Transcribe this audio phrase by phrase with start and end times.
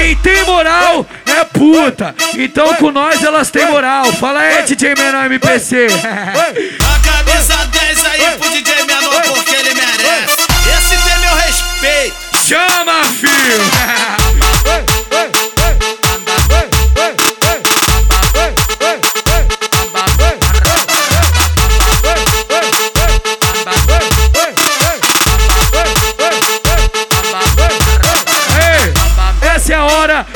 [0.00, 2.14] Quem tem moral é puta.
[2.34, 4.10] Então com nós elas têm moral.
[4.14, 5.88] Fala aí, DJ Menor MPC.
[5.88, 8.79] A camisa 10 aí pro DJ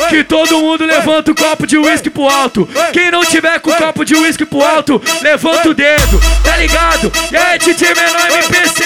[0.09, 2.68] Que todo mundo levanta o copo de uísque pro alto.
[2.93, 7.13] Quem não tiver com o copo de uísque pro alto, levanta o dedo, tá ligado?
[7.31, 8.85] E aí, DJ Menor MPC!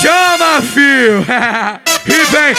[0.00, 1.24] Chama, fio!
[2.06, 2.56] e vem!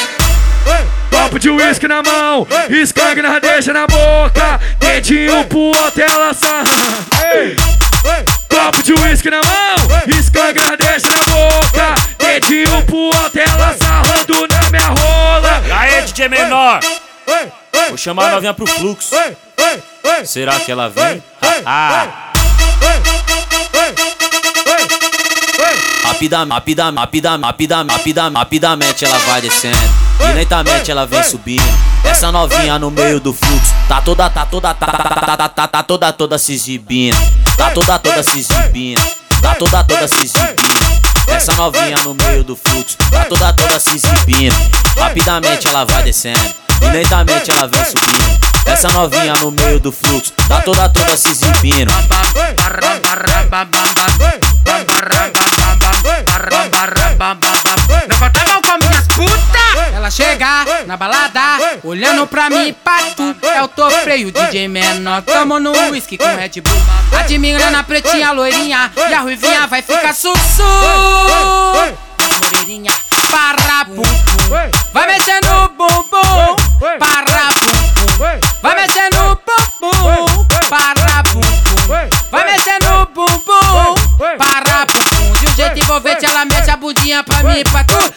[1.10, 6.66] Copo de uísque na mão, escangue na deixa na boca, dedinho pro alto, ela sarra.
[8.50, 13.37] Copo de uísque na mão, escangue na deixa na boca, dedinho pro alto,
[16.18, 16.80] DJ Menor!
[17.90, 19.12] Vou chamar a novinha pro fluxo.
[20.26, 21.22] Será que ela vem?
[26.04, 29.78] Rapida, rapida, rapida, rapidamente ela vai descendo.
[30.20, 31.78] E lentamente ela vem subindo.
[32.04, 33.76] Essa novinha no meio do fluxo.
[33.88, 37.16] Tá toda, tá toda, tá, tá, tá, tá, tá, tá toda, toda se exibindo.
[37.56, 39.02] Tá toda, toda se exibindo.
[39.40, 40.87] Tá toda, toda se exibindo.
[41.28, 42.98] Essa novinha no meio do fluxo.
[43.12, 44.56] Tá toda, toda se exibindo.
[44.98, 46.40] Rapidamente ela vai descendo.
[46.82, 48.40] E lentamente ela vem subindo.
[48.66, 50.34] Essa novinha no meio do fluxo.
[50.48, 51.92] Tá toda, toda se exibindo.
[58.10, 59.57] Levanta a mão com minhas putas.
[60.08, 61.42] Ela chega na balada,
[61.84, 63.36] olhando pra mim, pato.
[63.42, 65.22] É o top freio, DJ menor.
[65.24, 67.20] Tamo no whisky com Red Bull.
[67.20, 68.90] Admirando a pretinha, a loirinha.
[68.96, 70.64] E a ruivinha vai ficar sussu.
[72.42, 72.94] Moreirinha,
[73.30, 74.72] para bum bum.
[74.94, 76.56] Vai mexendo no bumbum.
[76.80, 78.40] Para bum bum.
[78.62, 80.46] Vai mexendo no bumbum.
[80.70, 82.10] Para bum bum.
[82.32, 83.96] Vai mexendo no bumbum.
[84.38, 85.34] Para bum bum.
[85.34, 88.17] De um jeito envolvente, ela mexe a bundinha pra mim e pra tu.